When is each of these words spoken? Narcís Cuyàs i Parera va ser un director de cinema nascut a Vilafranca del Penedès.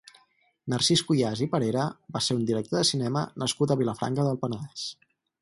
Narcís 0.73 1.03
Cuyàs 1.09 1.43
i 1.45 1.47
Parera 1.51 1.83
va 2.15 2.21
ser 2.29 2.39
un 2.39 2.49
director 2.51 2.79
de 2.81 2.89
cinema 2.93 3.23
nascut 3.45 3.75
a 3.77 3.79
Vilafranca 3.85 4.27
del 4.31 4.43
Penedès. 4.47 4.89